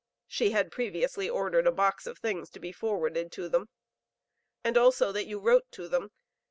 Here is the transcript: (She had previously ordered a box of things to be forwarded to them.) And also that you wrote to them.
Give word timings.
(She 0.27 0.49
had 0.49 0.71
previously 0.71 1.29
ordered 1.29 1.67
a 1.67 1.71
box 1.71 2.07
of 2.07 2.17
things 2.17 2.49
to 2.49 2.59
be 2.59 2.71
forwarded 2.71 3.31
to 3.33 3.47
them.) 3.47 3.69
And 4.63 4.75
also 4.75 5.11
that 5.11 5.27
you 5.27 5.37
wrote 5.37 5.71
to 5.73 5.87
them. 5.87 6.09